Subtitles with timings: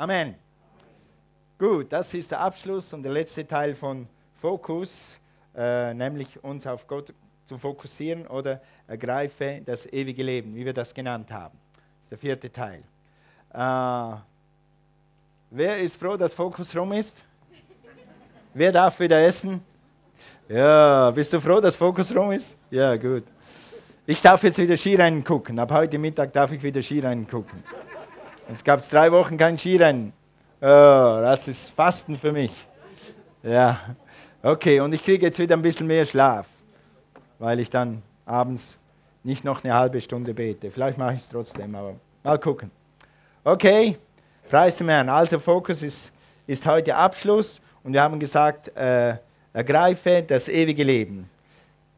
[0.00, 0.34] Amen.
[1.58, 4.08] Gut, das ist der Abschluss und der letzte Teil von
[4.40, 5.18] Fokus,
[5.54, 7.12] äh, nämlich uns auf Gott
[7.44, 11.58] zu fokussieren oder ergreife das ewige Leben, wie wir das genannt haben.
[11.74, 12.82] Das ist der vierte Teil.
[13.52, 14.16] Äh,
[15.50, 17.22] wer ist froh, dass Fokus rum ist?
[18.54, 19.60] wer darf wieder essen?
[20.48, 22.56] Ja, bist du froh, dass Fokus rum ist?
[22.70, 23.24] Ja, gut.
[24.06, 25.58] Ich darf jetzt wieder Skirennen gucken.
[25.58, 27.62] Ab heute Mittag darf ich wieder Skirennen gucken.
[28.52, 30.12] Es gab drei Wochen kein Skirennen.
[30.60, 30.64] Oh,
[31.22, 32.50] das ist Fasten für mich.
[33.44, 33.78] Ja,
[34.42, 34.80] okay.
[34.80, 36.46] Und ich kriege jetzt wieder ein bisschen mehr Schlaf,
[37.38, 38.76] weil ich dann abends
[39.22, 40.72] nicht noch eine halbe Stunde bete.
[40.72, 41.94] Vielleicht mache ich es trotzdem, aber
[42.24, 42.72] mal gucken.
[43.44, 43.96] Okay,
[44.48, 45.08] preis dem Herrn.
[45.08, 46.10] Also Fokus ist,
[46.48, 49.14] ist heute Abschluss und wir haben gesagt, äh,
[49.52, 51.30] ergreife das ewige Leben.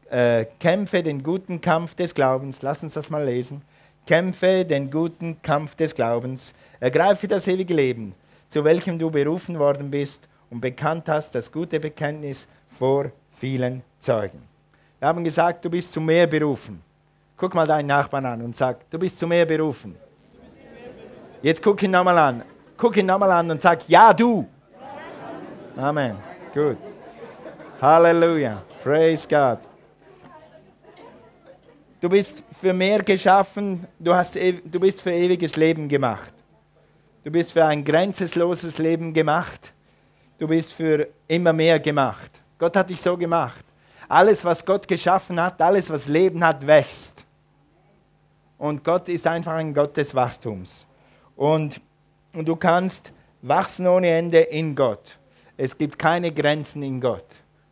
[0.07, 2.61] Äh, kämpfe den guten Kampf des Glaubens.
[2.61, 3.63] Lass uns das mal lesen.
[4.05, 6.53] Kämpfe den guten Kampf des Glaubens.
[6.79, 8.13] Ergreife das ewige Leben,
[8.49, 14.43] zu welchem du berufen worden bist und bekannt hast das gute Bekenntnis vor vielen Zeugen.
[14.99, 16.81] Wir haben gesagt, du bist zu mehr berufen.
[17.37, 19.95] Guck mal deinen Nachbarn an und sag, du bist zu mehr berufen.
[21.41, 22.43] Jetzt guck ihn nochmal an.
[22.77, 24.47] Guck ihn nochmal an und sag, ja du.
[25.75, 26.15] Amen.
[26.53, 26.77] Gut.
[27.81, 28.61] Halleluja.
[28.83, 29.59] Praise God.
[32.03, 36.33] Du bist für mehr geschaffen, du, hast, du bist für ewiges Leben gemacht.
[37.23, 39.71] Du bist für ein grenzenloses Leben gemacht.
[40.37, 42.41] Du bist für immer mehr gemacht.
[42.59, 43.63] Gott hat dich so gemacht.
[44.09, 47.23] Alles, was Gott geschaffen hat, alles, was Leben hat, wächst.
[48.57, 50.85] Und Gott ist einfach ein Gott des Wachstums.
[51.37, 51.79] Und,
[52.33, 55.17] und du kannst wachsen ohne Ende in Gott.
[55.55, 57.27] Es gibt keine Grenzen in Gott.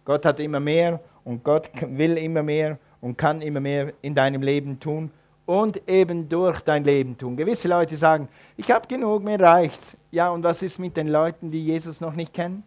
[0.06, 4.42] Gott hat immer mehr und Gott will immer mehr und kann immer mehr in deinem
[4.42, 5.12] Leben tun
[5.46, 7.36] und eben durch dein Leben tun.
[7.36, 9.98] Gewisse Leute sagen, ich habe genug, mir reicht's.
[10.12, 12.64] Ja, und was ist mit den Leuten, die Jesus noch nicht kennen?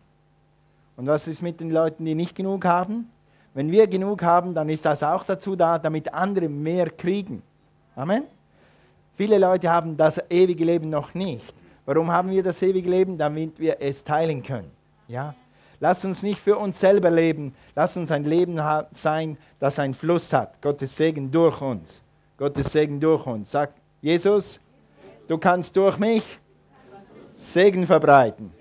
[0.96, 3.10] Und was ist mit den Leuten, die nicht genug haben?
[3.54, 7.42] Wenn wir genug haben, dann ist das auch dazu da, damit andere mehr kriegen.
[7.94, 8.25] Amen.
[9.16, 11.54] Viele Leute haben das ewige Leben noch nicht.
[11.86, 13.16] Warum haben wir das ewige Leben?
[13.16, 14.70] Damit wir es teilen können.
[15.06, 15.34] Ja?
[15.80, 17.54] Lass uns nicht für uns selber leben.
[17.74, 18.60] Lass uns ein Leben
[18.92, 20.60] sein, das einen Fluss hat.
[20.62, 22.02] Gottes Segen durch uns.
[22.36, 23.50] Gottes Segen durch uns.
[23.50, 24.60] Sag, Jesus,
[25.28, 26.38] du kannst durch mich
[27.32, 28.52] Segen verbreiten.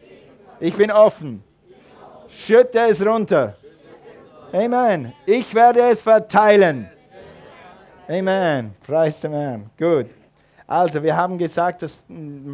[0.60, 1.44] Ich bin offen.
[2.30, 3.56] Schütte es runter.
[4.52, 5.14] Amen.
[5.26, 6.90] Ich werde es verteilen.
[8.08, 8.76] Amen.
[8.86, 9.70] Preis dem Herrn.
[9.78, 10.08] Gut.
[10.68, 12.04] Also, wir haben gesagt, das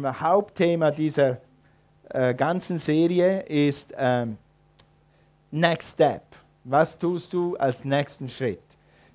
[0.04, 1.38] Hauptthema dieser
[2.08, 4.36] äh, ganzen Serie ist ähm,
[5.52, 6.22] Next Step.
[6.62, 8.62] Was tust du als nächsten Schritt?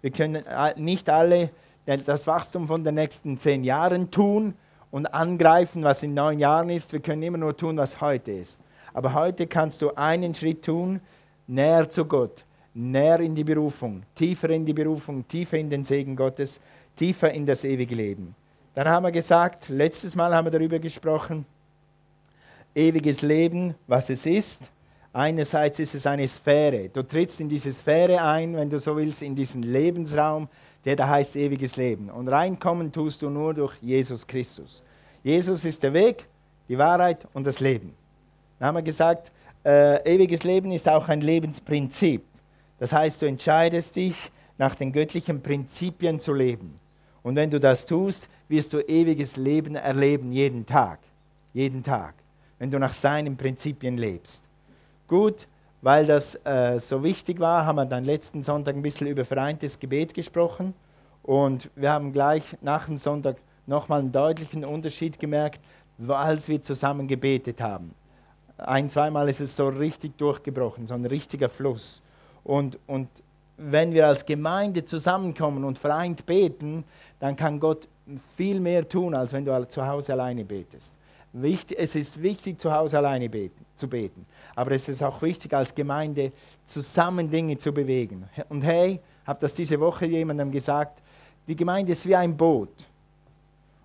[0.02, 0.44] Wir können
[0.76, 1.50] nicht alle
[1.86, 4.54] das Wachstum von den nächsten zehn Jahren tun
[4.92, 6.92] und angreifen, was in neun Jahren ist.
[6.92, 8.60] Wir können immer nur tun, was heute ist.
[8.94, 11.00] Aber heute kannst du einen Schritt tun,
[11.48, 12.44] näher zu Gott,
[12.74, 16.60] näher in die Berufung, tiefer in die Berufung, tiefer in den Segen Gottes,
[16.96, 18.36] tiefer in das ewige Leben.
[18.74, 21.46] Dann haben wir gesagt, letztes Mal haben wir darüber gesprochen,
[22.74, 24.70] ewiges Leben, was es ist.
[25.16, 26.90] Einerseits ist es eine Sphäre.
[26.90, 30.50] Du trittst in diese Sphäre ein, wenn du so willst, in diesen Lebensraum,
[30.84, 32.10] der da heißt ewiges Leben.
[32.10, 34.84] Und reinkommen tust du nur durch Jesus Christus.
[35.24, 36.28] Jesus ist der Weg,
[36.68, 37.94] die Wahrheit und das Leben.
[38.60, 39.32] Dann haben wir gesagt,
[39.64, 42.22] äh, ewiges Leben ist auch ein Lebensprinzip.
[42.78, 44.18] Das heißt, du entscheidest dich,
[44.58, 46.76] nach den göttlichen Prinzipien zu leben.
[47.24, 51.00] Und wenn du das tust, wirst du ewiges Leben erleben, jeden Tag.
[51.54, 52.16] Jeden Tag,
[52.60, 54.44] wenn du nach seinen Prinzipien lebst.
[55.08, 55.48] Gut,
[55.82, 59.80] weil das äh, so wichtig war, haben wir dann letzten Sonntag ein bisschen über vereintes
[59.80, 60.74] Gebet gesprochen.
[61.22, 65.60] Und wir haben gleich nach dem Sonntag nochmal einen deutlichen Unterschied gemerkt,
[66.08, 67.94] als wir zusammen gebetet haben.
[68.58, 72.02] Ein, zweimal ist es so richtig durchgebrochen, so ein richtiger Fluss.
[72.44, 73.10] Und, und
[73.58, 76.84] wenn wir als Gemeinde zusammenkommen und vereint beten,
[77.20, 77.88] dann kann Gott
[78.36, 80.94] viel mehr tun, als wenn du zu Hause alleine betest.
[81.78, 84.26] Es ist wichtig, zu Hause alleine beten, zu beten.
[84.56, 86.32] Aber es ist auch wichtig, als Gemeinde
[86.64, 88.28] zusammen Dinge zu bewegen.
[88.50, 91.02] Und hey, habe das diese Woche jemandem gesagt,
[91.48, 92.70] die Gemeinde ist wie ein Boot.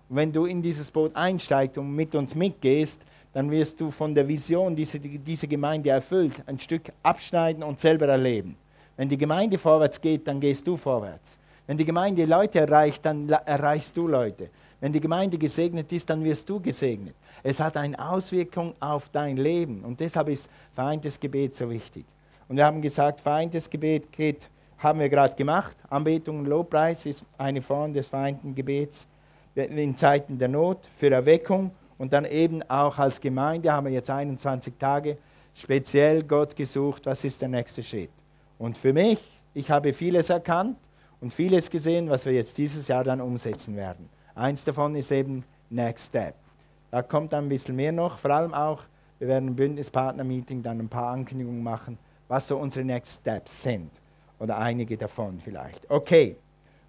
[0.09, 3.01] Und wenn du in dieses Boot einsteigst und mit uns mitgehst,
[3.33, 8.07] dann wirst du von der Vision, die diese Gemeinde erfüllt, ein Stück abschneiden und selber
[8.07, 8.57] erleben.
[8.97, 11.39] Wenn die Gemeinde vorwärts geht, dann gehst du vorwärts.
[11.65, 14.49] Wenn die Gemeinde Leute erreicht, dann erreichst du Leute.
[14.81, 17.15] Wenn die Gemeinde gesegnet ist, dann wirst du gesegnet.
[17.43, 22.03] Es hat eine Auswirkung auf dein Leben und deshalb ist vereintes Gebet so wichtig.
[22.49, 24.49] Und wir haben gesagt, vereintes Gebet geht,
[24.79, 25.77] haben wir gerade gemacht.
[25.87, 29.07] Anbetung und Lobpreis ist eine Form des vereinten Gebets
[29.53, 34.09] in Zeiten der Not, für Erweckung Und dann eben auch als Gemeinde haben wir jetzt
[34.09, 35.17] 21 Tage
[35.53, 38.09] speziell Gott gesucht, was ist der nächste Schritt.
[38.57, 39.19] Und für mich,
[39.53, 40.77] ich habe vieles erkannt
[41.19, 44.09] und vieles gesehen, was wir jetzt dieses Jahr dann umsetzen werden.
[44.35, 46.35] Eins davon ist eben Next Step.
[46.89, 48.83] Da kommt dann ein bisschen mehr noch, vor allem auch,
[49.19, 51.97] wir werden im Bündnispartner-Meeting dann ein paar Ankündigungen machen,
[52.27, 53.91] was so unsere Next Steps sind.
[54.39, 55.89] Oder einige davon vielleicht.
[55.89, 56.35] Okay,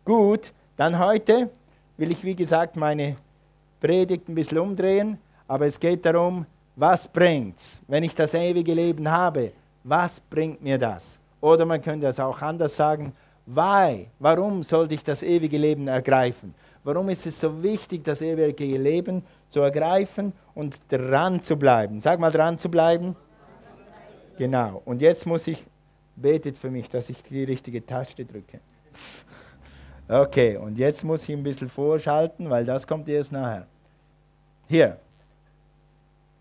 [0.04, 1.50] gut, dann heute
[1.96, 3.16] will ich, wie gesagt, meine
[3.80, 6.46] Predigt ein bisschen umdrehen, aber es geht darum,
[6.76, 9.52] was bringt's, wenn ich das ewige Leben habe?
[9.84, 11.18] Was bringt mir das?
[11.40, 13.12] Oder man könnte es auch anders sagen,
[13.44, 14.06] why?
[14.18, 16.54] Warum sollte ich das ewige Leben ergreifen?
[16.84, 22.00] Warum ist es so wichtig, das ewige Leben zu ergreifen und dran zu bleiben?
[22.00, 23.14] Sag mal, dran zu bleiben.
[24.36, 24.82] Genau.
[24.84, 25.64] Und jetzt muss ich,
[26.16, 28.60] betet für mich, dass ich die richtige Taste drücke.
[30.08, 33.66] Okay, und jetzt muss ich ein bisschen vorschalten, weil das kommt erst nachher.
[34.68, 34.98] Hier.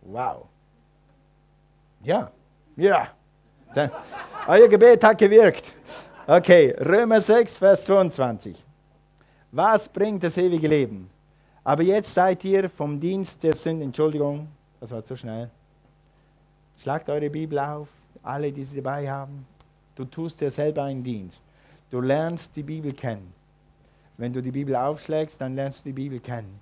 [0.01, 0.47] Wow.
[2.03, 2.31] Ja,
[2.75, 3.07] ja.
[4.47, 5.73] Euer Gebet hat gewirkt.
[6.27, 8.61] Okay, Römer 6, Vers 22.
[9.51, 11.09] Was bringt das ewige Leben?
[11.63, 14.47] Aber jetzt seid ihr vom Dienst der Sünde, Entschuldigung,
[14.79, 15.49] das war zu schnell.
[16.77, 17.89] Schlagt eure Bibel auf,
[18.23, 19.45] alle, die sie dabei haben.
[19.93, 21.43] Du tust dir selber einen Dienst.
[21.89, 23.33] Du lernst die Bibel kennen.
[24.17, 26.59] Wenn du die Bibel aufschlägst, dann lernst du die Bibel kennen.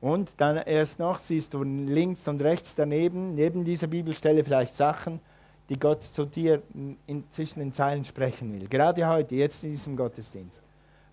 [0.00, 5.20] Und dann erst noch siehst du links und rechts daneben, neben dieser Bibelstelle vielleicht Sachen,
[5.68, 6.62] die Gott zu dir
[7.06, 8.68] in, zwischen den Zeilen sprechen will.
[8.68, 10.62] Gerade heute, jetzt in diesem Gottesdienst.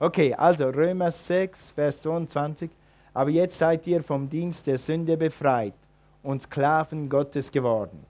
[0.03, 2.69] Okay, also Römer 6, Vers 22.
[3.13, 5.75] Aber jetzt seid ihr vom Dienst der Sünde befreit
[6.21, 8.05] und Sklaven Gottes geworden.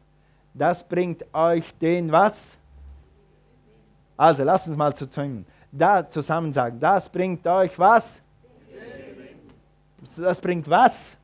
[0.56, 2.58] Das bringt euch den was?
[4.18, 6.80] Also, lasst uns mal zusammen, da zusammen sagen.
[6.80, 8.24] Das bringt euch was?
[10.18, 11.16] Das bringt was?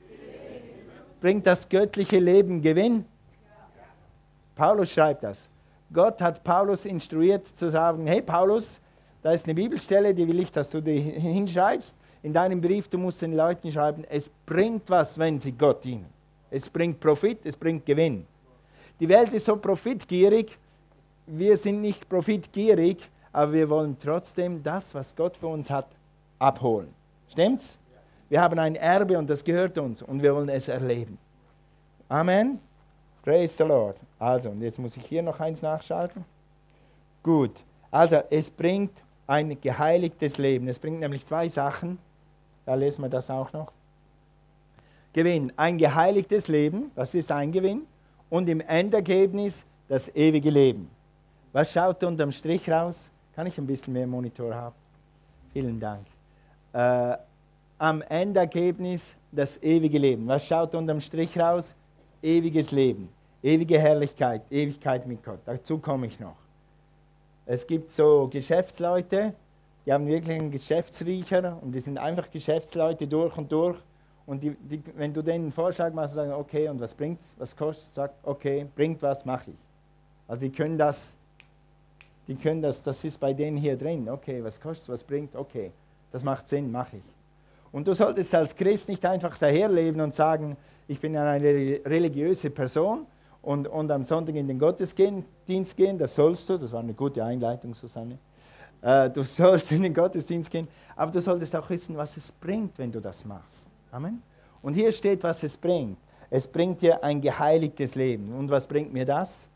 [1.19, 3.05] Bringt das göttliche Leben Gewinn?
[4.55, 5.49] Paulus schreibt das.
[5.91, 8.79] Gott hat Paulus instruiert zu sagen, hey Paulus,
[9.21, 11.95] da ist eine Bibelstelle, die will ich, dass du die hinschreibst.
[12.23, 16.05] In deinem Brief, du musst den Leuten schreiben, es bringt was, wenn sie Gott dienen.
[16.51, 18.25] Es bringt Profit, es bringt Gewinn.
[18.99, 20.57] Die Welt ist so profitgierig,
[21.25, 25.87] wir sind nicht profitgierig, aber wir wollen trotzdem das, was Gott für uns hat,
[26.39, 26.93] abholen.
[27.29, 27.77] Stimmt's?
[28.27, 31.17] Wir haben ein Erbe und das gehört uns und wir wollen es erleben.
[32.07, 32.59] Amen.
[33.23, 33.97] Praise the Lord.
[34.17, 36.25] Also, und jetzt muss ich hier noch eins nachschalten.
[37.21, 37.63] Gut.
[37.91, 38.91] Also, es bringt
[39.29, 40.67] ein geheiligtes Leben.
[40.67, 41.99] Es bringt nämlich zwei Sachen.
[42.65, 43.71] Da lesen wir das auch noch.
[45.13, 45.53] Gewinn.
[45.55, 47.83] Ein geheiligtes Leben, das ist ein Gewinn.
[48.29, 50.89] Und im Endergebnis das ewige Leben.
[51.53, 53.09] Was schaut unterm Strich raus?
[53.35, 54.75] Kann ich ein bisschen mehr Monitor haben?
[55.53, 56.05] Vielen Dank.
[56.73, 57.17] Äh,
[57.77, 60.27] am Endergebnis das ewige Leben.
[60.27, 61.75] Was schaut unterm Strich raus?
[62.21, 63.09] Ewiges Leben,
[63.41, 65.39] ewige Herrlichkeit, Ewigkeit mit Gott.
[65.45, 66.35] Dazu komme ich noch.
[67.51, 69.33] Es gibt so Geschäftsleute,
[69.83, 73.75] die haben wirklich einen Geschäftsriecher und die sind einfach Geschäftsleute durch und durch.
[74.27, 77.57] Und die, die, wenn du denen einen Vorschlag machst, sagen, okay, und was bringt's, was
[77.57, 79.57] kostet, sagt, okay, bringt was, mache ich.
[80.27, 81.15] Also die können das,
[82.27, 85.71] die können das, das ist bei denen hier drin, okay, was kostet, was bringt, okay,
[86.11, 87.03] das macht Sinn, mache ich.
[87.71, 90.55] Und du solltest als Christ nicht einfach daherleben und sagen,
[90.87, 91.41] ich bin eine
[91.83, 93.07] religiöse Person
[93.41, 97.23] und, und am Sonntag in den Gottesdienst gehen, das sollst du, das war eine gute
[97.23, 98.17] Einleitung, Susanne.
[98.81, 102.77] Äh, du sollst in den Gottesdienst gehen, aber du solltest auch wissen, was es bringt,
[102.77, 103.69] wenn du das machst.
[103.91, 104.21] Amen.
[104.61, 105.97] Und hier steht, was es bringt.
[106.29, 108.33] Es bringt dir ein geheiligtes Leben.
[108.37, 109.47] Und was bringt mir das?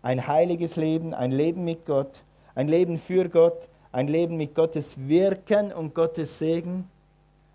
[0.00, 2.22] Ein heiliges Leben, ein Leben mit Gott,
[2.54, 6.88] ein Leben für Gott, ein Leben mit Gottes Wirken und Gottes Segen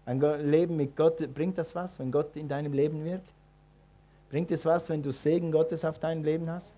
[0.08, 3.28] ein Leben mit Gott, bringt das was, wenn Gott in deinem Leben wirkt?
[4.30, 6.76] Bringt es was, wenn du Segen Gottes auf deinem Leben hast?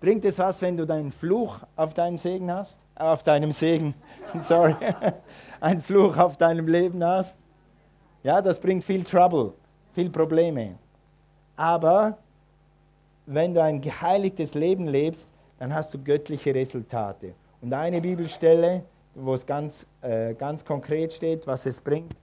[0.00, 2.78] Bringt es was, wenn du deinen Fluch auf deinem Segen hast?
[2.94, 3.94] Auf deinem Segen,
[4.40, 4.74] sorry.
[5.60, 7.38] Ein Fluch auf deinem Leben hast?
[8.22, 9.54] Ja, das bringt viel Trouble,
[9.94, 10.76] viel Probleme.
[11.56, 12.18] Aber
[13.26, 17.34] wenn du ein geheiligtes Leben lebst, dann hast du göttliche Resultate.
[17.60, 18.82] Und eine Bibelstelle,
[19.14, 22.14] wo es ganz, äh, ganz konkret steht, was es bringt,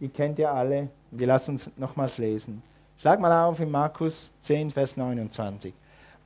[0.00, 0.88] die kennt ihr alle.
[1.10, 2.62] Wir lassen uns nochmals lesen.
[2.98, 5.74] Schlag mal auf in Markus 10, Vers 29.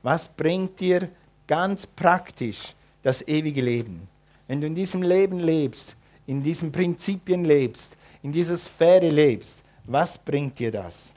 [0.03, 1.09] Was bringt dir
[1.47, 4.07] ganz praktisch das ewige Leben?
[4.47, 5.95] Wenn du in diesem Leben lebst,
[6.25, 11.11] in diesen Prinzipien lebst, in dieser Sphäre lebst, was bringt dir das?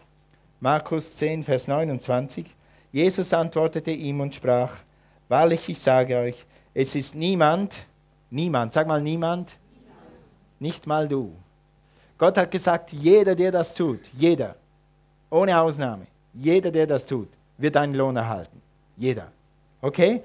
[0.61, 2.47] Markus 10, Vers 29.
[2.93, 4.79] Jesus antwortete ihm und sprach,
[5.29, 7.87] wahrlich ich sage euch, es ist niemand,
[8.31, 10.61] niemand, sag mal niemand, niemand.
[10.61, 11.35] nicht mal du,
[12.19, 14.57] Gott hat gesagt, jeder, der das tut, jeder,
[15.33, 16.05] Ohne Ausnahme.
[16.35, 18.61] Jeder, der das tut, wird einen Lohn erhalten.
[18.99, 19.29] Jeder.
[19.81, 20.23] Okay?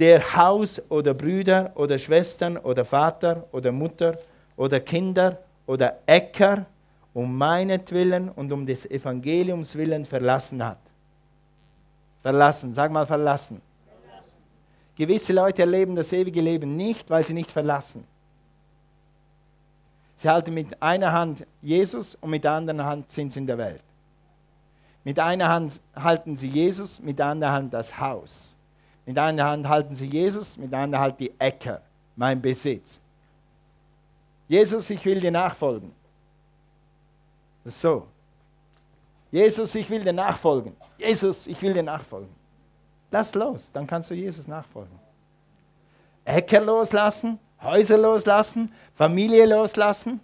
[0.00, 4.18] Der Haus oder Brüder oder Schwestern oder Vater oder Mutter
[4.56, 6.66] oder Kinder oder Äcker
[7.14, 10.80] um meinetwillen und um des Evangeliums willen verlassen hat.
[12.22, 13.62] Verlassen, sag mal verlassen.
[13.86, 14.32] verlassen.
[14.96, 18.04] Gewisse Leute erleben das ewige Leben nicht, weil sie nicht verlassen.
[20.16, 23.58] Sie halten mit einer Hand Jesus und mit der anderen Hand sind sie in der
[23.58, 23.85] Welt.
[25.06, 28.56] Mit einer Hand halten sie Jesus, mit der anderen Hand das Haus.
[29.04, 31.80] Mit einer Hand halten sie Jesus, mit der anderen Hand die Äcker,
[32.16, 33.00] mein Besitz.
[34.48, 35.92] Jesus, ich will dir nachfolgen.
[37.64, 38.08] So.
[39.30, 40.74] Jesus, ich will dir nachfolgen.
[40.98, 42.34] Jesus, ich will dir nachfolgen.
[43.12, 44.98] Lass los, dann kannst du Jesus nachfolgen.
[46.24, 50.18] Äcker loslassen, Häuser loslassen, Familie loslassen.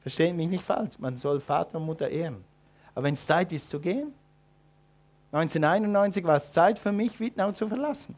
[0.00, 2.44] Versteht mich nicht falsch, man soll Vater und Mutter ehren.
[2.94, 4.12] Aber wenn es Zeit ist zu gehen,
[5.32, 8.16] 1991 war es Zeit für mich, Wittnau zu verlassen.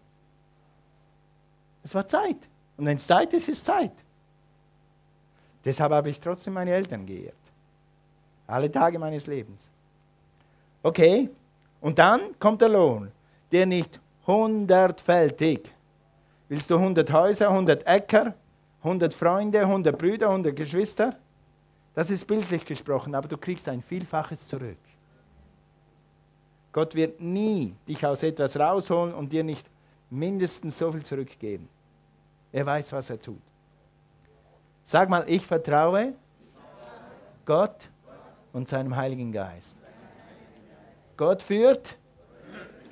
[1.82, 2.36] Es war Zeit.
[2.76, 3.92] Und wenn es Zeit ist, ist Zeit.
[5.64, 7.34] Deshalb habe ich trotzdem meine Eltern geehrt.
[8.46, 9.68] Alle Tage meines Lebens.
[10.82, 11.30] Okay,
[11.80, 13.10] und dann kommt der Lohn,
[13.50, 15.70] der nicht hundertfältig.
[16.48, 18.34] Willst du 100 Häuser, 100 Äcker,
[18.82, 21.16] 100 Freunde, 100 Brüder, 100 Geschwister?
[21.96, 24.76] Das ist bildlich gesprochen, aber du kriegst ein Vielfaches zurück.
[26.70, 29.66] Gott wird nie dich aus etwas rausholen und dir nicht
[30.10, 31.70] mindestens so viel zurückgeben.
[32.52, 33.40] Er weiß, was er tut.
[34.84, 36.12] Sag mal, ich vertraue
[37.46, 37.88] Gott
[38.52, 39.80] und seinem Heiligen Geist.
[41.16, 41.96] Gott führt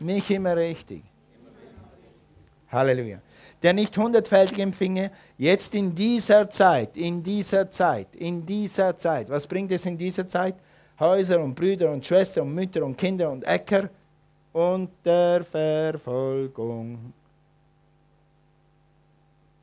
[0.00, 1.04] mich immer richtig.
[2.74, 3.18] Halleluja.
[3.62, 9.30] Der nicht hundertfältig empfinge, jetzt in dieser Zeit, in dieser Zeit, in dieser Zeit.
[9.30, 10.56] Was bringt es in dieser Zeit?
[10.98, 13.88] Häuser und Brüder und Schwestern und Mütter und Kinder und Äcker
[14.52, 17.12] unter Verfolgung.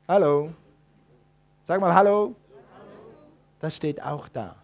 [0.08, 0.52] Hallo?
[1.64, 2.34] Sag mal Hallo.
[3.60, 4.56] Das steht auch da.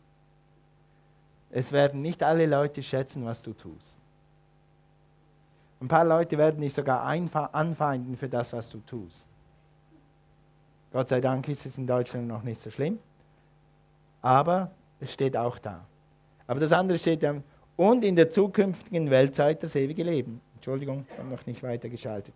[1.50, 3.97] Es werden nicht alle Leute schätzen, was du tust.
[5.80, 9.26] Ein paar Leute werden dich sogar anfeinden für das, was du tust.
[10.92, 12.99] Gott sei Dank ist es in Deutschland noch nicht so schlimm.
[14.23, 14.70] Aber
[15.00, 15.85] es steht auch da.
[16.47, 17.35] Aber das andere steht ja,
[17.76, 20.40] und in der zukünftigen Weltzeit das ewige Leben.
[20.56, 22.35] Entschuldigung, ich habe noch nicht weitergeschaltet.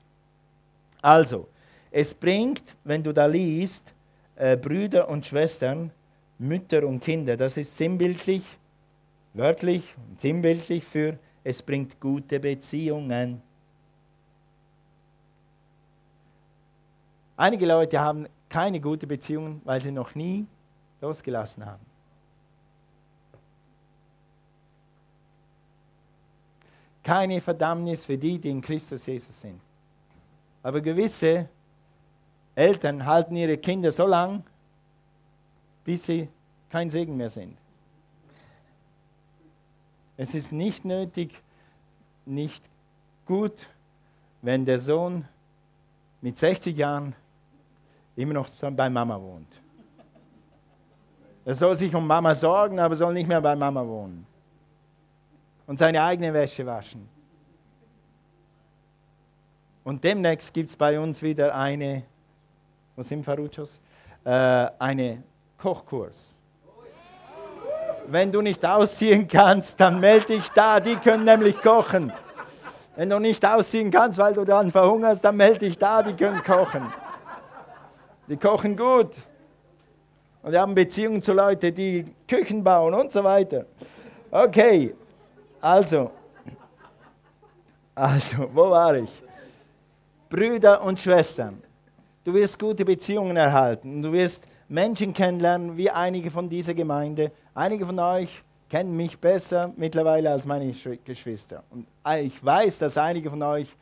[1.00, 1.48] Also,
[1.90, 3.92] es bringt, wenn du da liest,
[4.36, 5.90] äh, Brüder und Schwestern,
[6.38, 8.44] Mütter und Kinder, das ist sinnbildlich,
[9.34, 13.42] wörtlich und sinnbildlich für, es bringt gute Beziehungen.
[17.36, 20.46] Einige Leute haben keine gute Beziehungen, weil sie noch nie
[21.00, 21.92] losgelassen haben.
[27.02, 29.60] keine Verdammnis für die, die in Christus Jesus sind.
[30.62, 31.48] Aber gewisse
[32.54, 34.44] Eltern halten ihre Kinder so lang,
[35.84, 36.28] bis sie
[36.70, 37.56] kein Segen mehr sind.
[40.16, 41.42] Es ist nicht nötig,
[42.26, 42.64] nicht
[43.26, 43.68] gut,
[44.42, 45.26] wenn der Sohn
[46.20, 47.14] mit 60 Jahren
[48.16, 49.48] immer noch bei Mama wohnt.
[51.44, 54.26] Er soll sich um Mama sorgen, aber soll nicht mehr bei Mama wohnen
[55.66, 57.08] und seine eigene Wäsche waschen.
[59.84, 62.04] Und demnächst gibt es bei uns wieder eine,
[62.94, 63.80] wo sind Faruchos?
[64.24, 64.30] Äh,
[64.78, 65.22] eine
[65.58, 66.34] Kochkurs.
[68.06, 72.12] Wenn du nicht ausziehen kannst, dann melde dich da, die können nämlich kochen.
[72.96, 76.42] Wenn du nicht ausziehen kannst, weil du dann verhungerst, dann melde dich da, die können
[76.42, 76.92] kochen.
[78.28, 79.16] Die kochen gut.
[80.42, 83.66] Und wir haben Beziehungen zu Leuten, die Küchen bauen und so weiter.
[84.30, 84.94] Okay,
[85.60, 86.10] also,
[87.94, 89.22] also, wo war ich?
[90.28, 91.62] Brüder und Schwestern,
[92.24, 94.02] du wirst gute Beziehungen erhalten.
[94.02, 97.30] Du wirst Menschen kennenlernen, wie einige von dieser Gemeinde.
[97.54, 100.72] Einige von euch kennen mich besser mittlerweile als meine
[101.04, 101.62] Geschwister.
[101.70, 101.86] Und
[102.20, 103.76] ich weiß, dass einige von euch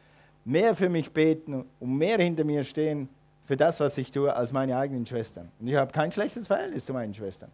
[0.44, 3.08] mehr für mich beten und mehr hinter mir stehen
[3.44, 5.50] für das, was ich tue, als meine eigenen Schwestern.
[5.60, 7.50] Und ich habe kein schlechtes Verhältnis zu meinen Schwestern.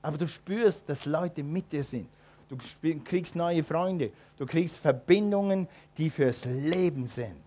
[0.00, 2.08] Aber du spürst, dass Leute mit dir sind
[2.50, 2.56] du
[3.04, 7.44] kriegst neue Freunde, du kriegst Verbindungen, die fürs Leben sind.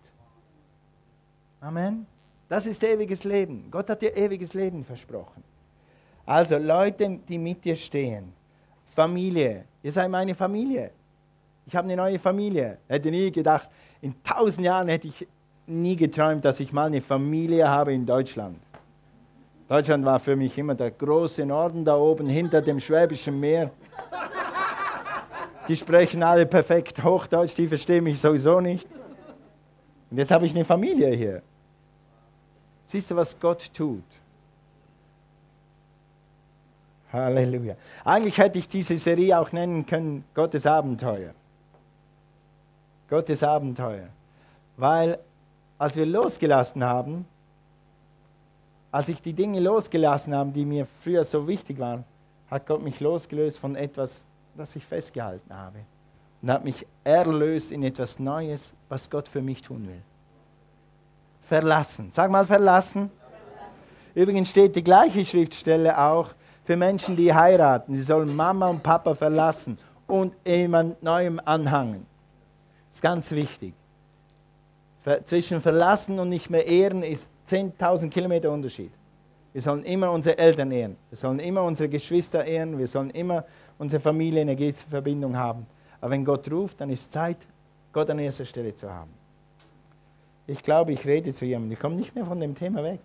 [1.60, 2.06] Amen.
[2.54, 3.66] Das ist ewiges Leben.
[3.68, 5.42] Gott hat dir ewiges Leben versprochen.
[6.24, 8.32] Also Leute, die mit dir stehen.
[8.94, 9.64] Familie.
[9.82, 10.92] Ihr seid meine Familie.
[11.66, 12.78] Ich habe eine neue Familie.
[12.86, 13.68] Hätte nie gedacht,
[14.00, 15.26] in tausend Jahren hätte ich
[15.66, 18.60] nie geträumt, dass ich mal eine Familie habe in Deutschland.
[19.66, 23.72] Deutschland war für mich immer der große Norden da oben hinter dem Schwäbischen Meer.
[25.66, 28.86] Die sprechen alle perfekt Hochdeutsch, die verstehen mich sowieso nicht.
[30.08, 31.42] Und jetzt habe ich eine Familie hier.
[32.84, 34.04] Siehst du, was Gott tut?
[37.12, 37.76] Halleluja.
[38.04, 41.32] Eigentlich hätte ich diese Serie auch nennen können Gottes Abenteuer.
[43.08, 44.08] Gottes Abenteuer.
[44.76, 45.18] Weil
[45.78, 47.26] als wir losgelassen haben,
[48.90, 52.04] als ich die Dinge losgelassen habe, die mir früher so wichtig waren,
[52.50, 54.24] hat Gott mich losgelöst von etwas,
[54.56, 55.78] das ich festgehalten habe.
[56.42, 60.02] Und hat mich erlöst in etwas Neues, was Gott für mich tun will.
[61.44, 62.10] Verlassen.
[62.10, 63.10] Sag mal verlassen.
[64.14, 66.30] Übrigens steht die gleiche Schriftstelle auch
[66.64, 67.94] für Menschen, die heiraten.
[67.94, 72.06] Sie sollen Mama und Papa verlassen und jemand Neuem anhangen.
[72.88, 73.74] Das ist ganz wichtig.
[75.24, 78.92] Zwischen verlassen und nicht mehr ehren ist 10.000 Kilometer Unterschied.
[79.52, 80.96] Wir sollen immer unsere Eltern ehren.
[81.10, 82.78] Wir sollen immer unsere Geschwister ehren.
[82.78, 83.44] Wir sollen immer
[83.78, 85.66] unsere Familie eine gewisse Verbindung haben.
[86.00, 87.36] Aber wenn Gott ruft, dann ist Zeit,
[87.92, 89.10] Gott an erster Stelle zu haben.
[90.46, 91.72] Ich glaube, ich rede zu jemandem.
[91.72, 93.00] Ich komme nicht mehr von dem Thema weg.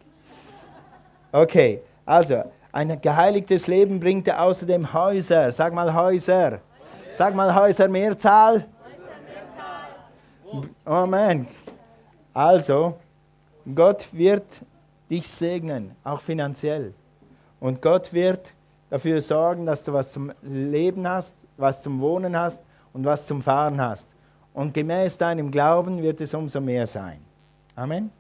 [1.31, 5.51] Okay, also, ein geheiligtes Leben bringt er außerdem Häuser.
[5.51, 6.59] Sag mal Häuser.
[7.11, 8.65] Sag mal Häuser Mehrzahl.
[10.85, 11.47] Amen.
[12.33, 12.97] Also,
[13.75, 14.61] Gott wird
[15.09, 16.93] dich segnen, auch finanziell.
[17.59, 18.53] Und Gott wird
[18.89, 23.41] dafür sorgen, dass du was zum Leben hast, was zum Wohnen hast und was zum
[23.41, 24.09] Fahren hast.
[24.53, 27.28] Und gemäß deinem Glauben wird es umso mehr sein.
[27.79, 28.11] Amen.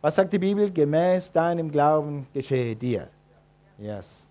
[0.00, 0.70] Was sagt die Bibel?
[0.70, 3.08] Gemäß deinem Glauben geschehe dir.
[3.78, 4.26] Yes.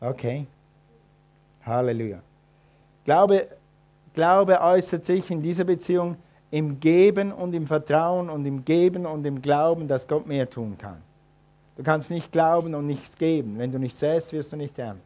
[0.00, 0.46] Okay.
[1.64, 2.20] Halleluja.
[3.06, 3.48] Glaube,
[4.12, 6.16] Glaube äußert sich in dieser Beziehung
[6.50, 10.76] im Geben und im Vertrauen und im Geben und im Glauben, dass Gott mehr tun
[10.76, 11.00] kann.
[11.76, 13.58] Du kannst nicht glauben und nichts geben.
[13.58, 15.00] Wenn du nicht säst, wirst du nicht ernten.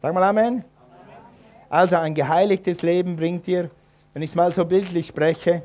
[0.00, 0.46] Sag mal Amen.
[0.46, 0.64] Amen.
[1.68, 3.70] Also ein geheiligtes Leben bringt dir,
[4.14, 5.64] wenn ich es mal so bildlich spreche,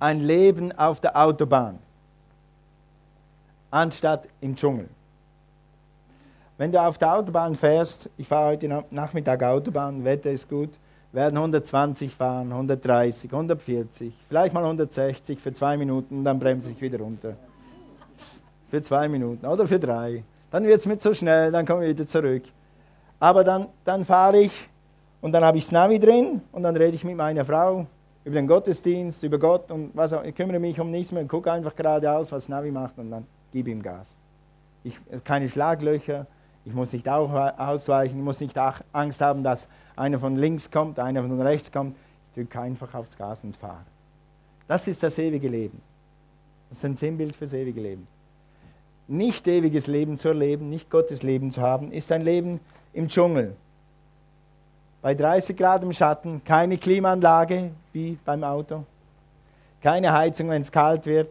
[0.00, 1.78] ein Leben auf der Autobahn,
[3.70, 4.88] anstatt im Dschungel.
[6.56, 10.70] Wenn du auf der Autobahn fährst, ich fahre heute Nachmittag Autobahn, Wetter ist gut,
[11.12, 16.98] werden 120 fahren, 130, 140, vielleicht mal 160 für zwei Minuten dann bremse ich wieder
[16.98, 17.36] runter.
[18.68, 20.22] Für zwei Minuten oder für drei.
[20.50, 22.42] Dann wird es mit so schnell, dann komme ich wieder zurück.
[23.20, 24.52] Aber dann, dann fahre ich
[25.20, 27.86] und dann habe ich das Navi drin und dann rede ich mit meiner Frau
[28.24, 31.50] über den Gottesdienst, über Gott und was auch, ich kümmere mich um nichts mehr, gucke
[31.52, 34.14] einfach geradeaus, was Navi macht und dann gebe ihm Gas.
[34.84, 36.26] Ich, keine Schlaglöcher,
[36.64, 38.56] ich muss nicht auch ausweichen, ich muss nicht
[38.92, 41.96] Angst haben, dass einer von links kommt, einer von rechts kommt.
[42.28, 43.84] Ich drücke einfach aufs Gas und fahre.
[44.66, 45.80] Das ist das ewige Leben.
[46.68, 48.06] Das ist ein Sinnbild fürs ewige Leben.
[49.06, 52.60] Nicht ewiges Leben zu erleben, nicht Gottes Leben zu haben, ist ein Leben
[52.92, 53.56] im Dschungel.
[55.00, 58.84] Bei 30 Grad im Schatten, keine Klimaanlage wie beim Auto,
[59.80, 61.28] keine Heizung, wenn es kalt wird,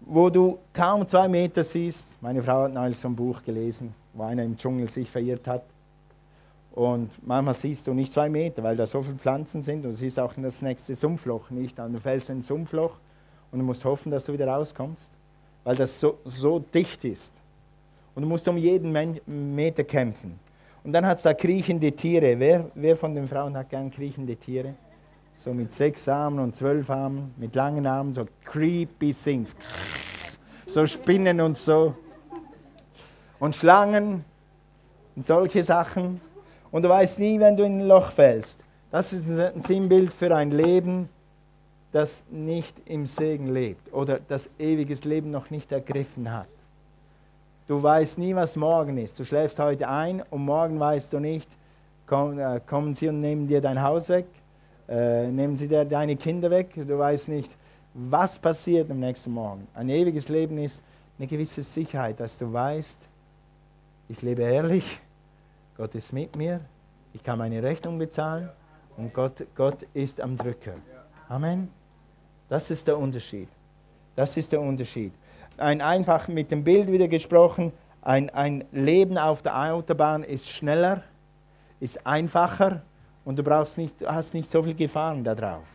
[0.00, 2.16] wo du kaum zwei Meter siehst.
[2.22, 5.64] Meine Frau hat neulich so ein Buch gelesen, wo einer im Dschungel sich verirrt hat.
[6.72, 10.20] Und manchmal siehst du nicht zwei Meter, weil da so viele Pflanzen sind und siehst
[10.20, 11.80] auch das nächste Sumpfloch nicht.
[11.80, 12.92] Und du fällst in ein Sumpfloch
[13.50, 15.10] und du musst hoffen, dass du wieder rauskommst,
[15.64, 17.34] weil das so, so dicht ist.
[18.14, 18.92] Und du musst um jeden
[19.26, 20.38] Meter kämpfen.
[20.82, 22.38] Und dann hat es da kriechende Tiere.
[22.38, 24.74] Wer, wer von den Frauen hat gern kriechende Tiere?
[25.34, 29.54] So mit sechs Armen und zwölf Armen, mit langen Armen, so creepy things.
[30.66, 31.94] So Spinnen und so.
[33.38, 34.24] Und Schlangen
[35.16, 36.20] und solche Sachen
[36.70, 38.62] und du weißt nie, wenn du in ein Loch fällst.
[38.90, 41.08] Das ist ein Sinnbild für ein Leben,
[41.92, 46.48] das nicht im Segen lebt oder das ewiges Leben noch nicht ergriffen hat.
[47.70, 49.16] Du weißt nie, was morgen ist.
[49.16, 51.48] Du schläfst heute ein und morgen weißt du nicht,
[52.10, 54.26] äh, kommen sie und nehmen dir dein Haus weg,
[54.88, 56.72] äh, nehmen sie dir deine Kinder weg.
[56.74, 57.56] Du weißt nicht,
[57.94, 59.68] was passiert am nächsten Morgen.
[59.72, 60.82] Ein ewiges Leben ist
[61.16, 63.06] eine gewisse Sicherheit, dass du weißt,
[64.08, 65.00] ich lebe ehrlich,
[65.76, 66.62] Gott ist mit mir,
[67.12, 68.50] ich kann meine Rechnung bezahlen
[68.96, 70.74] und Gott, Gott ist am Drücker.
[71.28, 71.70] Amen.
[72.48, 73.46] Das ist der Unterschied.
[74.16, 75.12] Das ist der Unterschied.
[75.60, 81.02] Ein einfach mit dem Bild wieder gesprochen, ein, ein Leben auf der Autobahn ist schneller,
[81.80, 82.80] ist einfacher
[83.26, 85.66] und du brauchst nicht, hast nicht so viel Gefahren darauf,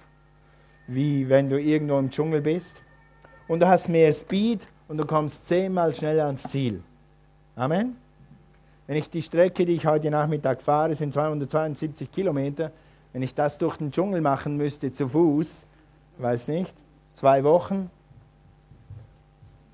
[0.87, 2.81] wie wenn du irgendwo im Dschungel bist.
[3.47, 6.81] Und du hast mehr Speed und du kommst zehnmal schneller ans Ziel.
[7.55, 7.95] Amen.
[8.87, 12.71] Wenn ich die Strecke, die ich heute Nachmittag fahre, sind 272 Kilometer,
[13.13, 15.67] wenn ich das durch den Dschungel machen müsste zu Fuß,
[16.17, 16.73] weiß nicht,
[17.13, 17.91] zwei Wochen,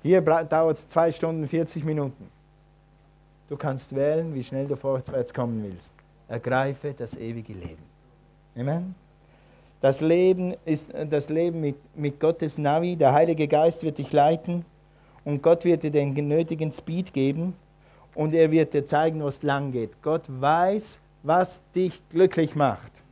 [0.02, 2.28] hier dauert es zwei Stunden 40 Minuten.
[3.48, 5.94] Du kannst wählen, wie schnell du vorwärts kommen willst.
[6.28, 7.82] Ergreife das ewige Leben.
[8.56, 8.94] Amen.
[9.80, 12.96] Das Leben ist das Leben mit, mit Gottes Navi.
[12.96, 14.64] Der Heilige Geist wird dich leiten
[15.24, 17.54] und Gott wird dir den nötigen Speed geben
[18.14, 20.00] und er wird dir zeigen, wo es lang geht.
[20.02, 23.02] Gott weiß, was dich glücklich macht.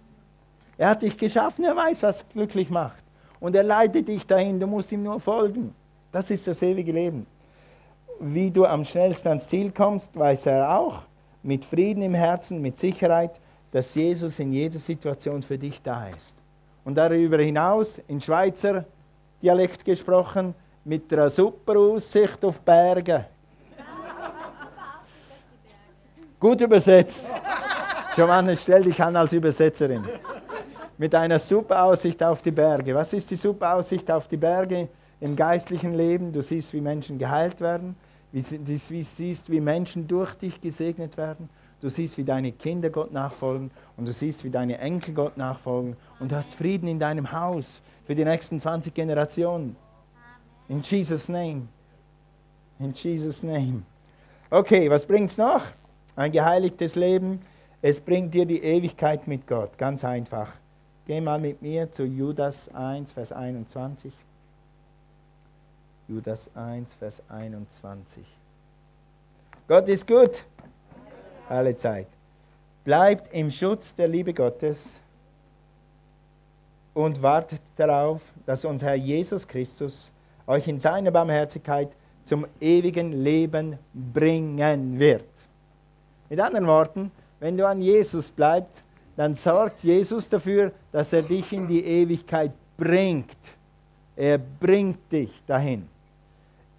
[0.79, 3.03] Er hat dich geschaffen, er weiß, was glücklich macht.
[3.39, 5.75] Und er leitet dich dahin, du musst ihm nur folgen.
[6.13, 7.27] Das ist das ewige Leben.
[8.19, 11.03] Wie du am schnellsten ans Ziel kommst, weiß er auch,
[11.43, 16.37] mit Frieden im Herzen, mit Sicherheit, dass Jesus in jeder Situation für dich da ist.
[16.85, 18.85] Und darüber hinaus, in Schweizer
[19.41, 23.27] Dialekt gesprochen, mit einer super Aussicht auf Berge.
[26.39, 27.31] Gut übersetzt.
[28.15, 30.05] Giovanni, stell dich an als Übersetzerin.
[30.99, 32.95] Mit einer super Aussicht auf die Berge.
[32.95, 34.89] Was ist die super Aussicht auf die Berge
[35.21, 36.33] im geistlichen Leben?
[36.33, 37.97] Du siehst, wie Menschen geheilt werden.
[38.33, 41.49] Du siehst, wie Menschen durch dich gesegnet werden.
[41.81, 45.97] Du siehst, wie deine Kinder Gott nachfolgen und du siehst, wie deine Enkel Gott nachfolgen
[46.21, 49.77] und du hast Frieden in deinem Haus für die nächsten 20 Generationen.
[50.69, 51.69] In Jesus' name.
[52.79, 53.83] In Jesus' name.
[54.51, 55.63] Okay, was bringt es noch?
[56.17, 57.41] Ein geheiligtes Leben.
[57.83, 59.79] Es bringt dir die Ewigkeit mit Gott.
[59.79, 60.53] Ganz einfach.
[61.07, 64.13] Geh mal mit mir zu Judas 1, Vers 21.
[66.11, 68.25] Judas 1, Vers 21.
[69.69, 70.45] Gott ist gut
[71.49, 72.09] alle Zeit.
[72.83, 74.99] Bleibt im Schutz der Liebe Gottes
[76.95, 80.11] und wartet darauf, dass unser Herr Jesus Christus
[80.49, 81.91] euch in seiner Barmherzigkeit
[82.25, 85.29] zum ewigen Leben bringen wird.
[86.29, 88.83] Mit anderen Worten, wenn du an Jesus bleibst,
[89.15, 93.39] dann sorgt Jesus dafür, dass er dich in die Ewigkeit bringt.
[94.17, 95.89] Er bringt dich dahin.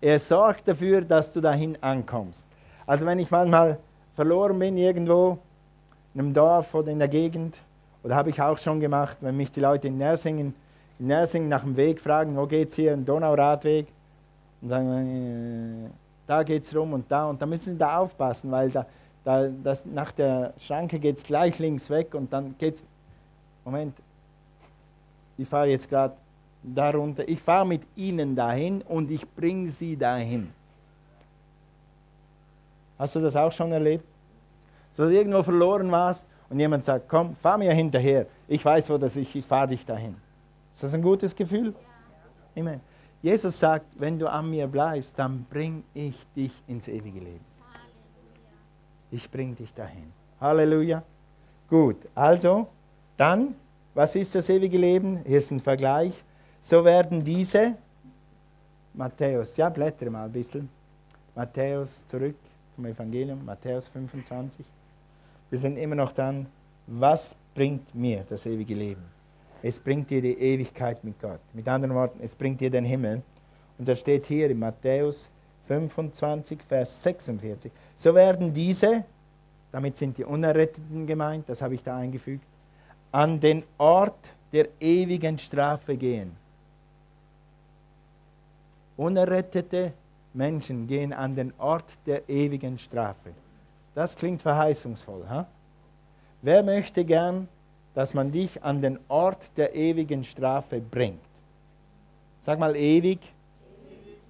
[0.01, 2.47] Er sorgt dafür, dass du dahin ankommst.
[2.87, 3.77] Also wenn ich manchmal
[4.15, 5.37] verloren bin irgendwo
[6.13, 7.59] in einem Dorf oder in der Gegend,
[8.03, 10.55] oder habe ich auch schon gemacht, wenn mich die Leute in Nersingen,
[10.97, 13.87] in Nersingen nach dem Weg fragen, wo geht es hier, ein Donauradweg,
[14.61, 15.89] und sagen, äh,
[16.25, 18.85] da geht es rum und da, und da müssen sie da aufpassen, weil da,
[19.23, 22.85] da, das, nach der Schranke geht es gleich links weg und dann geht es,
[23.63, 23.95] Moment,
[25.37, 26.15] ich fahre jetzt gerade
[26.63, 30.51] darunter, ich fahre mit ihnen dahin und ich bringe sie dahin.
[32.97, 34.05] Hast du das auch schon erlebt?
[34.93, 38.27] So du irgendwo verloren warst und jemand sagt, komm, fahr mir hinterher.
[38.47, 40.15] Ich weiß, wo das ist, ich fahre dich dahin.
[40.73, 41.73] Ist das ein gutes Gefühl?
[42.55, 42.61] Ja.
[42.61, 42.81] Amen.
[43.21, 47.45] Jesus sagt, wenn du an mir bleibst, dann bring ich dich ins ewige Leben.
[49.11, 50.11] Ich bring dich dahin.
[50.39, 51.03] Halleluja.
[51.69, 52.67] Gut, also,
[53.17, 53.55] dann,
[53.93, 55.21] was ist das ewige Leben?
[55.25, 56.23] Hier ist ein Vergleich.
[56.61, 57.75] So werden diese,
[58.93, 60.69] Matthäus, ja, blättere mal ein bisschen.
[61.33, 62.35] Matthäus zurück
[62.75, 64.65] zum Evangelium, Matthäus 25.
[65.49, 66.45] Wir sind immer noch dran,
[66.85, 69.01] was bringt mir das ewige Leben?
[69.63, 71.39] Es bringt dir die Ewigkeit mit Gott.
[71.53, 73.23] Mit anderen Worten, es bringt dir den Himmel.
[73.77, 75.29] Und da steht hier in Matthäus
[75.67, 77.71] 25, Vers 46.
[77.95, 79.03] So werden diese,
[79.71, 82.45] damit sind die Unerretteten gemeint, das habe ich da eingefügt,
[83.11, 86.40] an den Ort der ewigen Strafe gehen.
[88.97, 89.93] Unerrettete
[90.33, 93.31] Menschen gehen an den Ort der ewigen Strafe.
[93.93, 95.27] Das klingt verheißungsvoll.
[95.29, 95.45] Ha?
[96.41, 97.47] Wer möchte gern,
[97.93, 101.19] dass man dich an den Ort der ewigen Strafe bringt?
[102.39, 103.19] Sag mal ewig.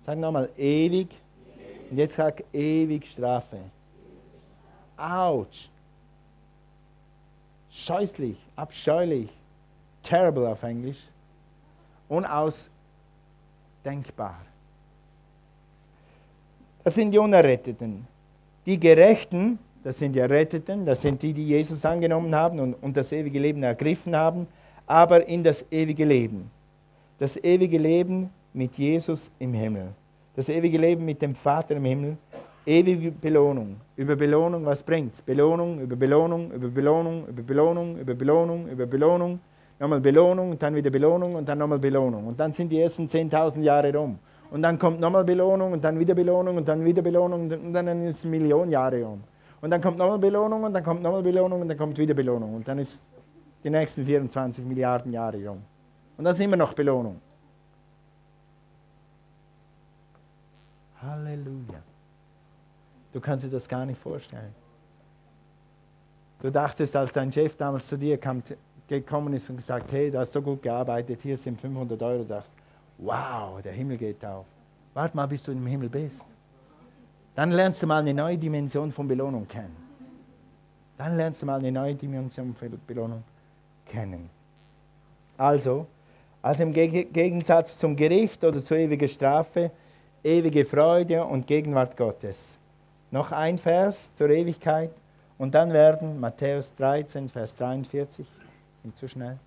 [0.06, 1.10] Sag nochmal ewig.
[1.90, 3.58] Und jetzt sag ewig Strafe.
[4.98, 5.70] Autsch.
[7.72, 9.30] Scheußlich, abscheulich,
[10.04, 11.00] terrible auf Englisch.
[12.10, 14.42] Unausdenkbar.
[16.84, 18.08] Das sind die Unerretteten.
[18.66, 22.98] Die Gerechten, das sind die Erretteten, das sind die, die Jesus angenommen haben und, und
[22.98, 24.48] das ewige Leben ergriffen haben,
[24.88, 26.50] aber in das ewige Leben.
[27.20, 29.90] Das ewige Leben mit Jesus im Himmel.
[30.36, 32.18] Das ewige Leben mit dem Vater im Himmel.
[32.66, 33.78] Ewige Belohnung.
[33.96, 35.22] Über Belohnung, was bringt's?
[35.22, 39.40] Belohnung, über Belohnung, über Belohnung, über Belohnung, über Belohnung, über Belohnung.
[39.80, 42.28] Nochmal Belohnung, dann wieder Belohnung und dann nochmal Belohnung.
[42.28, 44.20] Und dann sind die ersten 10.000 Jahre rum
[44.52, 48.06] und dann kommt nochmal Belohnung und dann wieder Belohnung und dann wieder Belohnung und dann
[48.06, 49.24] ist es Millionen Jahre um.
[49.62, 52.56] Und dann kommt nochmal Belohnung und dann kommt nochmal Belohnung und dann kommt wieder Belohnung
[52.56, 53.02] und dann ist
[53.64, 55.62] die nächsten 24 Milliarden Jahre um.
[56.18, 57.22] Und dann ist immer noch Belohnung.
[61.02, 61.82] Halleluja.
[63.14, 64.54] Du kannst dir das gar nicht vorstellen.
[66.42, 68.44] Du dachtest, als dein Chef damals zu dir kam,
[68.88, 72.26] gekommen ist und gesagt, hey, du hast so gut gearbeitet, hier sind 500 Euro, du
[72.26, 72.54] dachtest,
[73.02, 74.46] wow, der Himmel geht auf.
[74.94, 76.26] Warte mal, bis du im Himmel bist.
[77.36, 79.76] Dann lernst du mal eine neue Dimension von Belohnung kennen.
[80.98, 83.24] Dann lernst du mal eine neue Dimension von Belohnung
[83.86, 84.30] kennen.
[85.38, 85.88] Also,
[86.42, 89.72] also im Gegensatz zum Gericht oder zur ewigen Strafe,
[90.24, 92.58] ewige Freude und Gegenwart Gottes.
[93.10, 94.92] Noch ein Vers zur Ewigkeit
[95.38, 98.28] und dann werden Matthäus 13, Vers 43,
[98.84, 99.40] bin zu schnell.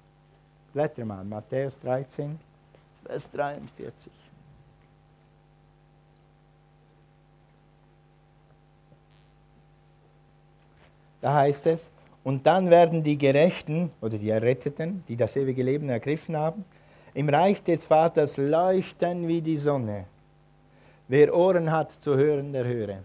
[0.72, 2.38] Blätter mal, Matthäus 13,
[3.04, 4.12] Vers 43.
[11.20, 11.90] Da heißt es,
[12.22, 16.64] und dann werden die Gerechten oder die Erretteten, die das ewige Leben ergriffen haben,
[17.12, 20.06] im Reich des Vaters leuchten wie die Sonne.
[21.06, 22.98] Wer Ohren hat zu hören, der höre.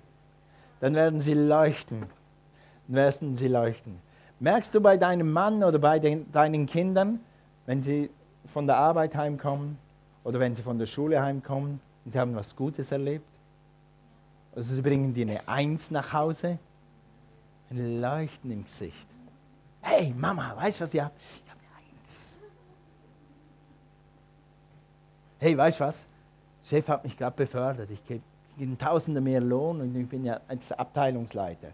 [0.79, 2.01] Dann werden sie leuchten.
[2.87, 3.99] Dann werden sie leuchten.
[4.39, 7.19] Merkst du bei deinem Mann oder bei den, deinen Kindern,
[7.65, 8.09] wenn sie
[8.45, 9.77] von der Arbeit heimkommen
[10.23, 13.25] oder wenn sie von der Schule heimkommen und sie haben was Gutes erlebt?
[14.55, 16.59] Also sie bringen dir eine Eins nach Hause
[17.69, 19.07] ein Leuchten im Gesicht.
[19.81, 21.13] Hey, Mama, weißt du, was ich habe?
[21.43, 22.39] Ich habe eins.
[25.39, 26.07] Hey, weißt du was?
[26.63, 27.89] Chef hat mich gerade befördert.
[27.91, 28.21] Ich kriege
[28.77, 31.69] Tausende mehr Lohn und ich bin ja als Abteilungsleiter.